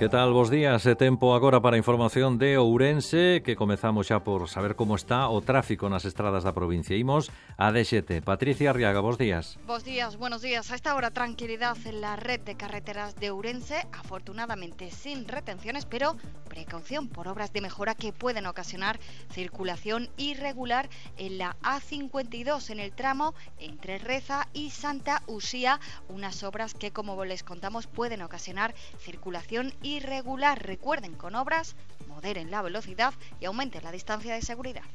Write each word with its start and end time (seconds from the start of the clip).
Que 0.00 0.08
tal, 0.08 0.32
vos 0.32 0.48
días? 0.48 0.88
E 0.88 0.96
tempo 0.96 1.36
agora 1.36 1.60
para 1.60 1.76
información 1.76 2.40
de 2.40 2.56
Ourense 2.56 3.44
Que 3.44 3.52
comezamos 3.52 4.08
xa 4.08 4.24
por 4.24 4.48
saber 4.48 4.72
como 4.72 4.96
está 4.96 5.28
o 5.28 5.44
tráfico 5.44 5.92
nas 5.92 6.08
estradas 6.08 6.40
da 6.40 6.56
provincia. 6.56 6.96
Imos 6.96 7.28
a 7.60 7.68
DXT 7.68 8.24
Patricia 8.24 8.72
Arriaga, 8.72 9.04
vos 9.04 9.20
días. 9.20 9.60
Bos 9.68 9.84
días, 9.84 10.16
buenos 10.16 10.40
días. 10.40 10.72
A 10.72 10.74
esta 10.80 10.96
hora 10.96 11.12
tranquilidad 11.12 11.76
en 11.84 12.00
la 12.00 12.16
red 12.16 12.40
de 12.40 12.56
carreteras 12.56 13.12
de 13.20 13.28
Ourense. 13.28 13.84
Afortunadamente 13.92 14.88
sin 14.88 15.28
retenciones 15.28 15.84
Pero 15.84 16.16
precaución 16.50 17.08
por 17.08 17.28
obras 17.28 17.54
de 17.54 17.62
mejora 17.62 17.94
que 17.94 18.12
pueden 18.12 18.44
ocasionar 18.44 19.00
circulación 19.32 20.10
irregular 20.18 20.90
en 21.16 21.38
la 21.38 21.56
A52 21.62 22.68
en 22.68 22.80
el 22.80 22.92
tramo 22.92 23.34
entre 23.58 23.98
Reza 23.98 24.48
y 24.52 24.68
Santa 24.70 25.22
Usía 25.26 25.80
Unas 26.08 26.42
obras 26.42 26.74
que 26.74 26.90
como 26.90 27.24
les 27.24 27.42
contamos 27.42 27.86
pueden 27.86 28.20
ocasionar 28.20 28.74
circulación 28.98 29.72
irregular. 29.82 30.62
Recuerden, 30.62 31.14
con 31.14 31.34
obras, 31.36 31.76
moderen 32.08 32.50
la 32.50 32.60
velocidad 32.60 33.14
e 33.40 33.46
aumenten 33.46 33.84
la 33.84 33.92
distancia 33.92 34.34
de 34.34 34.42
seguridade. 34.42 34.90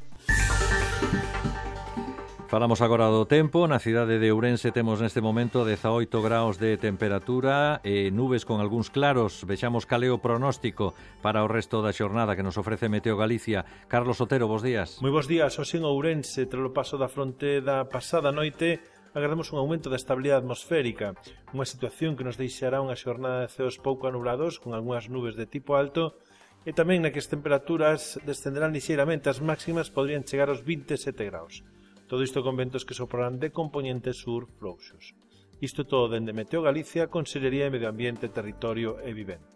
Falamos 2.56 2.80
agora 2.80 3.12
do 3.12 3.28
tempo, 3.28 3.68
na 3.68 3.84
cidade 3.84 4.16
de 4.16 4.32
Ourense 4.32 4.72
temos 4.72 5.04
neste 5.04 5.20
momento 5.20 5.68
18 5.68 6.08
graus 6.24 6.56
de 6.56 6.80
temperatura 6.80 7.84
e 7.84 8.16
nubes 8.16 8.48
con 8.48 8.64
algúns 8.64 8.88
claros. 8.88 9.44
Vexamos 9.44 9.84
caleo 9.84 10.24
pronóstico 10.24 10.96
para 11.20 11.44
o 11.44 11.52
resto 11.52 11.84
da 11.84 11.92
xornada 11.92 12.32
que 12.32 12.48
nos 12.48 12.56
ofrece 12.56 12.88
Meteo 12.88 13.20
Galicia. 13.20 13.68
Carlos 13.92 14.24
Otero, 14.24 14.48
bos 14.48 14.64
días. 14.64 15.04
Moi 15.04 15.12
bos 15.12 15.28
días, 15.28 15.60
hoxe 15.60 15.76
en 15.76 15.84
Ourense, 15.84 16.48
tras 16.48 16.64
o 16.64 16.72
paso 16.72 16.96
da 16.96 17.12
frontera 17.12 17.92
pasada 17.92 18.32
noite, 18.32 18.80
agardamos 19.12 19.52
un 19.52 19.60
aumento 19.60 19.92
da 19.92 20.00
estabilidade 20.00 20.48
atmosférica, 20.48 21.12
unha 21.52 21.68
situación 21.68 22.16
que 22.16 22.24
nos 22.24 22.40
deixará 22.40 22.80
unha 22.80 22.96
xornada 22.96 23.44
de 23.44 23.52
ceos 23.52 23.84
pouco 23.84 24.08
anulados 24.08 24.64
con 24.64 24.72
algunhas 24.72 25.12
nubes 25.12 25.36
de 25.36 25.44
tipo 25.44 25.76
alto 25.76 26.16
e 26.64 26.72
tamén 26.72 27.04
na 27.04 27.12
que 27.12 27.20
as 27.20 27.28
temperaturas 27.28 28.16
descenderán 28.24 28.72
lixeiramente, 28.72 29.28
as 29.28 29.44
máximas 29.44 29.92
podrían 29.92 30.24
chegar 30.24 30.48
aos 30.48 30.64
27 30.64 31.20
graus. 31.28 31.68
Todo 32.08 32.22
isto 32.22 32.44
con 32.44 32.56
ventos 32.56 32.86
que 32.86 32.94
sopran 32.94 33.40
de 33.40 33.52
componente 33.52 34.14
sur 34.14 34.46
frouxos. 34.46 35.16
Isto 35.60 35.86
todo 35.86 36.10
dende 36.10 36.34
Meteo 36.34 36.62
Galicia, 36.62 37.08
Consellería 37.08 37.66
de 37.66 37.72
Medio 37.72 37.90
Ambiente, 37.90 38.30
Territorio 38.30 39.02
e 39.02 39.14
Vivenda. 39.14 39.50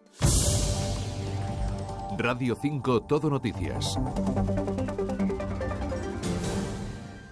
Radio 2.17 2.55
5 2.55 3.05
Todo 3.05 3.29
Noticias. 3.29 3.99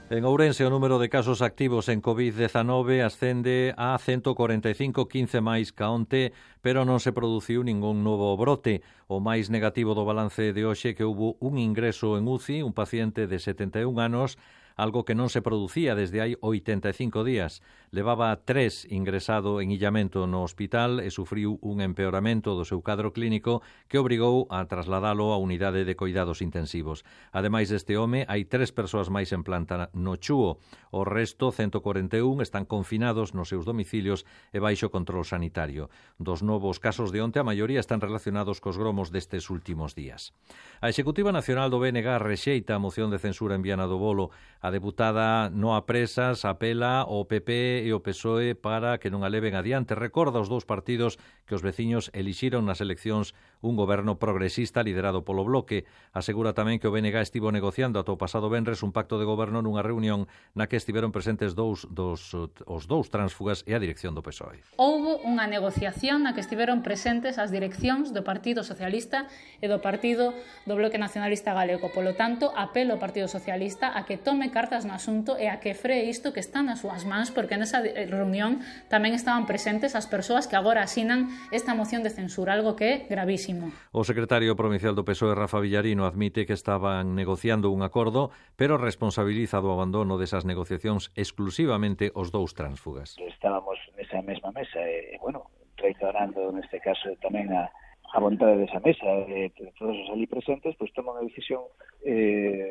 En 0.09 0.23
Ourense 0.23 0.63
o 0.63 0.71
número 0.71 1.03
de 1.03 1.09
casos 1.09 1.41
activos 1.41 1.89
en 1.89 1.99
COVID-19 1.99 3.03
ascende 3.03 3.73
a 3.75 3.97
145, 3.99 5.03
15 5.03 5.41
máis 5.43 5.75
ca 5.75 5.91
onte, 5.91 6.31
pero 6.63 6.87
non 6.87 7.03
se 7.03 7.11
produciu 7.11 7.59
ningún 7.65 8.07
novo 8.07 8.31
brote. 8.39 8.85
O 9.11 9.19
máis 9.19 9.51
negativo 9.51 9.91
do 9.97 10.07
balance 10.07 10.55
de 10.55 10.63
hoxe 10.63 10.95
que 10.95 11.03
houve 11.03 11.35
un 11.43 11.59
ingreso 11.59 12.15
en 12.15 12.23
UCI, 12.23 12.63
un 12.63 12.71
paciente 12.71 13.27
de 13.27 13.35
71 13.35 13.99
anos, 13.99 14.39
algo 14.77 15.03
que 15.03 15.17
non 15.17 15.33
se 15.33 15.41
producía 15.41 15.97
desde 15.97 16.21
hai 16.21 16.37
85 16.39 17.25
días. 17.25 17.65
Levaba 17.89 18.35
tres 18.43 18.85
ingresado 18.91 19.61
en 19.61 19.71
illamento 19.71 20.27
no 20.27 20.43
hospital 20.43 20.99
e 20.99 21.07
sufriu 21.07 21.55
un 21.63 21.79
empeoramento 21.79 22.51
do 22.51 22.67
seu 22.67 22.83
cadro 22.83 23.15
clínico 23.15 23.63
que 23.87 23.95
obrigou 23.95 24.43
a 24.51 24.67
trasladalo 24.67 25.31
a 25.31 25.39
unidade 25.39 25.87
de 25.87 25.95
coidados 25.95 26.43
intensivos. 26.43 27.07
Ademais 27.31 27.71
deste 27.71 27.95
home, 27.95 28.27
hai 28.27 28.43
tres 28.43 28.75
persoas 28.75 29.07
máis 29.07 29.31
en 29.31 29.47
planta 29.47 29.87
no 29.95 30.19
Chuo. 30.19 30.59
O 30.91 31.07
resto, 31.07 31.55
141, 31.55 32.43
están 32.43 32.67
confinados 32.67 33.31
nos 33.31 33.47
seus 33.47 33.63
domicilios 33.63 34.27
e 34.51 34.59
baixo 34.59 34.91
control 34.91 35.23
sanitario. 35.23 35.87
Dos 36.19 36.43
novos 36.43 36.83
casos 36.83 37.15
de 37.15 37.23
onte, 37.23 37.39
a 37.39 37.47
maioría 37.47 37.79
están 37.79 38.03
relacionados 38.03 38.59
cos 38.59 38.75
gromos 38.75 39.15
destes 39.15 39.47
últimos 39.47 39.95
días. 39.95 40.35
A 40.83 40.91
Executiva 40.91 41.31
Nacional 41.31 41.71
do 41.71 41.79
BNG 41.79 42.19
rexeita 42.19 42.75
a 42.75 42.83
moción 42.83 43.15
de 43.15 43.19
censura 43.23 43.55
en 43.55 43.63
Viana 43.63 43.87
do 43.87 43.95
Bolo. 43.95 44.35
A 44.59 44.75
deputada 44.75 45.47
Noa 45.55 45.87
Presas 45.87 46.43
apela 46.43 47.07
ao 47.07 47.23
PP 47.23 47.76
E 47.85 47.93
o 47.93 48.01
PSOE 48.01 48.57
para 48.57 48.97
que 48.97 49.13
non 49.13 49.21
a 49.21 49.29
leven 49.29 49.53
adiante. 49.53 49.93
Recorda 49.93 50.41
os 50.41 50.49
dous 50.49 50.65
partidos 50.65 51.21
que 51.45 51.53
os 51.53 51.61
veciños 51.61 52.09
elixiron 52.15 52.65
nas 52.65 52.81
eleccións 52.81 53.37
un 53.61 53.77
goberno 53.77 54.17
progresista 54.17 54.81
liderado 54.81 55.21
polo 55.21 55.45
Bloque. 55.45 55.85
Asegura 56.13 56.57
tamén 56.57 56.81
que 56.81 56.89
o 56.89 56.93
BNG 56.93 57.21
estivo 57.21 57.53
negociando 57.53 58.01
ata 58.01 58.13
o 58.13 58.21
pasado 58.21 58.49
venres 58.49 58.81
un 58.81 58.93
pacto 58.95 59.21
de 59.21 59.25
goberno 59.25 59.61
nunha 59.61 59.85
reunión 59.85 60.25
na 60.57 60.65
que 60.65 60.77
estiveron 60.77 61.13
presentes 61.13 61.53
dous 61.53 61.85
dos, 61.89 62.33
os 62.65 62.83
dous 62.85 63.09
transfugas 63.13 63.61
e 63.65 63.73
a 63.73 63.81
dirección 63.81 64.13
do 64.13 64.25
PSOE. 64.25 64.61
Houbo 64.77 65.21
unha 65.25 65.45
negociación 65.49 66.23
na 66.23 66.33
que 66.33 66.41
estiveron 66.41 66.85
presentes 66.85 67.41
as 67.41 67.49
direccións 67.49 68.13
do 68.13 68.21
Partido 68.21 68.61
Socialista 68.61 69.27
e 69.59 69.67
do 69.67 69.81
Partido 69.81 70.33
do 70.69 70.77
Bloque 70.77 71.01
Nacionalista 71.01 71.53
Galego. 71.53 71.89
Polo 71.89 72.13
tanto, 72.13 72.53
apelo 72.53 72.95
ao 72.95 73.01
Partido 73.01 73.27
Socialista 73.27 73.93
a 73.93 74.05
que 74.05 74.17
tome 74.21 74.53
cartas 74.53 74.85
no 74.85 74.93
asunto 74.93 75.35
e 75.35 75.49
a 75.49 75.57
que 75.57 75.73
free 75.73 76.07
isto 76.07 76.31
que 76.31 76.39
está 76.43 76.61
nas 76.61 76.83
súas 76.83 77.03
mans 77.03 77.33
porque 77.33 77.57
nesa 77.67 77.83
eh, 77.83 78.07
reunión 78.07 78.63
tamén 78.87 79.11
estaban 79.11 79.43
presentes 79.43 79.91
as 79.99 80.07
persoas 80.07 80.47
que 80.47 80.55
agora 80.55 80.87
asinan 80.87 81.27
esta 81.51 81.75
moción 81.75 81.99
de 81.99 82.15
censura, 82.15 82.55
algo 82.55 82.79
que 82.79 82.87
é 82.87 82.95
gravísimo. 83.11 83.75
O 83.91 84.07
secretario 84.07 84.55
provincial 84.55 84.95
do 84.95 85.03
PSOE, 85.03 85.35
Rafa 85.35 85.59
Villarino, 85.59 86.07
admite 86.07 86.47
que 86.47 86.55
estaban 86.55 87.11
negociando 87.11 87.67
un 87.75 87.83
acordo, 87.83 88.31
pero 88.55 88.79
responsabiliza 88.79 89.59
do 89.59 89.75
abandono 89.75 90.15
desas 90.15 90.47
negociacións 90.47 91.11
exclusivamente 91.19 92.15
os 92.15 92.31
dous 92.31 92.55
tránsfugas. 92.55 93.19
Estábamos 93.19 93.75
nesa 93.99 94.23
mesma 94.23 94.55
mesa 94.55 94.79
e, 94.87 95.19
bueno, 95.19 95.51
traicionando 95.75 96.55
neste 96.55 96.79
caso 96.79 97.11
tamén 97.19 97.51
a, 97.51 97.67
a 98.15 98.19
vontade 98.23 98.55
desa 98.55 98.79
mesa 98.79 99.03
eh, 99.27 99.51
de 99.51 99.67
de 99.67 99.71
todos 99.75 99.93
os 99.93 100.07
ali 100.15 100.23
presentes, 100.25 100.71
pois 100.79 100.89
pues, 100.89 100.95
toma 100.95 101.19
unha 101.19 101.27
decisión 101.27 101.67
eh, 102.07 102.66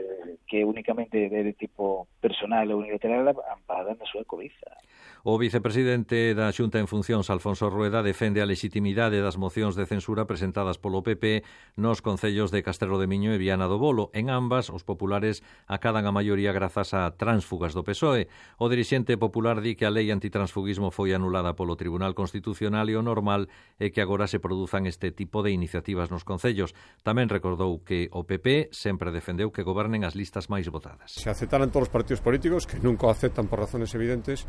que 0.56 0.64
únicamente 0.64 1.28
de, 1.28 1.44
de 1.44 1.52
tipo 1.52 2.08
personal 2.18 2.64
ou 2.72 2.80
unilateral 2.80 3.28
amparada 3.28 3.92
na 3.92 4.08
súa 4.08 4.24
cobiza. 4.24 4.72
O 5.20 5.36
vicepresidente 5.36 6.32
da 6.32 6.48
Xunta 6.54 6.78
en 6.78 6.86
Funcións, 6.86 7.28
Alfonso 7.28 7.68
Rueda, 7.68 8.00
defende 8.00 8.40
a 8.40 8.48
legitimidade 8.48 9.20
das 9.20 9.36
mocións 9.36 9.76
de 9.76 9.84
censura 9.84 10.24
presentadas 10.24 10.80
polo 10.80 11.04
PP 11.04 11.44
nos 11.76 12.00
concellos 12.00 12.54
de 12.54 12.64
Castelo 12.64 12.96
de 12.96 13.10
Miño 13.10 13.34
e 13.34 13.42
Viana 13.42 13.68
do 13.68 13.76
Bolo. 13.76 14.08
En 14.16 14.30
ambas, 14.32 14.72
os 14.72 14.86
populares 14.86 15.44
acadan 15.68 16.08
a 16.08 16.14
maioría 16.14 16.56
grazas 16.56 16.96
a 16.96 17.12
transfugas 17.20 17.76
do 17.76 17.84
PSOE. 17.84 18.32
O 18.56 18.70
dirixente 18.72 19.20
popular 19.20 19.60
di 19.60 19.76
que 19.76 19.84
a 19.84 19.92
lei 19.92 20.08
antitransfugismo 20.08 20.88
foi 20.88 21.12
anulada 21.12 21.58
polo 21.58 21.76
Tribunal 21.76 22.16
Constitucional 22.16 22.88
e 22.88 22.96
o 22.96 23.04
normal 23.04 23.50
é 23.76 23.92
que 23.92 24.00
agora 24.00 24.30
se 24.30 24.40
produzan 24.40 24.88
este 24.88 25.12
tipo 25.12 25.44
de 25.44 25.52
iniciativas 25.52 26.08
nos 26.08 26.24
concellos. 26.24 26.72
Tamén 27.04 27.28
recordou 27.28 27.82
que 27.84 28.08
o 28.14 28.24
PP 28.24 28.70
sempre 28.72 29.12
defendeu 29.12 29.52
que 29.52 29.66
gobernen 29.66 30.06
as 30.06 30.16
listas 30.16 30.45
as 30.46 30.48
máis 30.48 30.70
votadas. 30.70 31.10
Se 31.10 31.26
aceptaran 31.26 31.74
todos 31.74 31.90
os 31.90 31.92
partidos 31.92 32.22
políticos, 32.22 32.70
que 32.70 32.78
nunca 32.78 33.06
o 33.06 33.10
aceptan 33.10 33.50
por 33.50 33.58
razones 33.58 33.90
evidentes, 33.98 34.46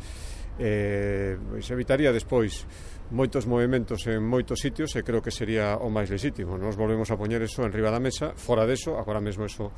eh, 0.58 1.34
se 1.58 1.74
evitaría 1.74 2.14
despois 2.14 2.62
moitos 3.10 3.50
movimentos 3.50 4.06
en 4.06 4.22
moitos 4.22 4.62
sitios 4.62 4.94
e 4.94 5.02
creo 5.02 5.18
que 5.18 5.34
sería 5.34 5.74
o 5.82 5.90
máis 5.90 6.06
legítimo. 6.06 6.54
Nos 6.54 6.78
volvemos 6.78 7.10
a 7.10 7.18
poñer 7.18 7.42
eso 7.42 7.66
en 7.66 7.74
riba 7.74 7.90
da 7.90 7.98
mesa, 7.98 8.38
fora 8.38 8.62
deso, 8.62 8.94
agora 8.94 9.18
mesmo 9.18 9.42
eso 9.50 9.74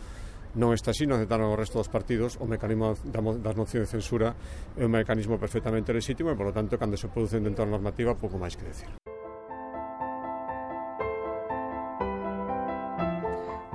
non 0.61 0.77
está 0.77 0.93
así, 0.93 1.09
non 1.09 1.17
aceptaron 1.17 1.49
o 1.49 1.57
resto 1.57 1.81
dos 1.81 1.89
partidos 1.89 2.37
o 2.37 2.45
mecanismo 2.45 2.93
das 3.41 3.57
mocións 3.57 3.89
de 3.89 3.91
censura 3.97 4.37
é 4.77 4.85
un 4.85 4.93
mecanismo 4.93 5.41
perfectamente 5.41 5.95
legítimo 5.95 6.29
e, 6.29 6.37
por 6.37 6.51
lo 6.51 6.53
tanto, 6.53 6.77
cando 6.77 7.01
se 7.01 7.09
produce 7.09 7.41
dentro 7.41 7.65
da 7.65 7.71
normativa, 7.71 8.13
pouco 8.19 8.37
máis 8.37 8.59
que 8.59 8.69
decir. 8.69 9.00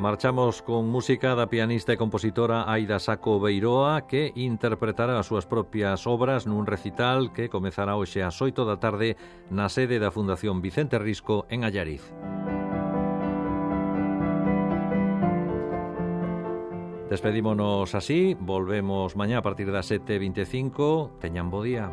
Marchamos 0.05 0.61
con 0.61 0.85
música 0.85 1.33
da 1.33 1.49
pianista 1.49 1.89
e 1.89 1.97
compositora 1.97 2.69
Aida 2.69 3.01
Saco 3.01 3.41
Beiroa 3.41 4.05
que 4.05 4.29
interpretará 4.37 5.17
as 5.17 5.25
súas 5.25 5.49
propias 5.49 6.05
obras 6.05 6.45
nun 6.45 6.69
recital 6.69 7.33
que 7.33 7.49
comezará 7.49 7.97
hoxe 7.97 8.21
ás 8.21 8.37
8 8.37 8.69
da 8.69 8.77
tarde 8.77 9.17
na 9.49 9.65
sede 9.65 9.97
da 9.97 10.13
Fundación 10.13 10.61
Vicente 10.61 11.01
Risco 11.01 11.49
en 11.49 11.65
Allariz. 11.65 12.05
Despedímonos 17.09 17.97
así, 17.97 18.37
volvemos 18.37 19.17
mañá 19.17 19.41
a 19.41 19.45
partir 19.45 19.73
das 19.73 19.89
7.25. 19.89 21.17
Teñan 21.17 21.49
bo 21.49 21.65
día. 21.65 21.89